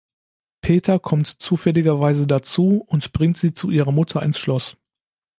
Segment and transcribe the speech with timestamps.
[0.61, 4.75] Peter kommt zufälligerweise dazu und bringt sie zu ihrer Mutter ins Schloss.